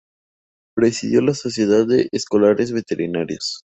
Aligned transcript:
Presidió 0.75 1.21
la 1.21 1.35
Sociedad 1.35 1.85
de 1.85 2.09
Escolares 2.11 2.71
Veterinarios. 2.71 3.65